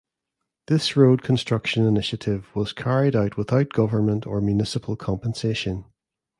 [0.65, 5.85] This road construction initiative was carried out without government or municipal compensation.